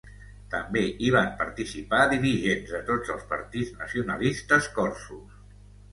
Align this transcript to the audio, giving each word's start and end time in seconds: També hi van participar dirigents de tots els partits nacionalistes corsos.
També 0.53 0.81
hi 1.07 1.11
van 1.15 1.27
participar 1.41 1.99
dirigents 2.15 2.73
de 2.77 2.81
tots 2.89 3.13
els 3.17 3.29
partits 3.35 3.71
nacionalistes 3.83 4.71
corsos. 4.79 5.41